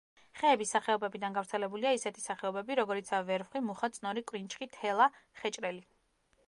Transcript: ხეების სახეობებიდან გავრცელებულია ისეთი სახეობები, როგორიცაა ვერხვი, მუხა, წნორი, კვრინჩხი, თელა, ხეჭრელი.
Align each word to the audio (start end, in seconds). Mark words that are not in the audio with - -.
ხეების 0.37 0.71
სახეობებიდან 0.75 1.35
გავრცელებულია 1.35 1.91
ისეთი 1.97 2.23
სახეობები, 2.23 2.79
როგორიცაა 2.81 3.27
ვერხვი, 3.29 3.63
მუხა, 3.69 3.91
წნორი, 3.99 4.27
კვრინჩხი, 4.33 4.71
თელა, 4.79 5.11
ხეჭრელი. 5.43 5.89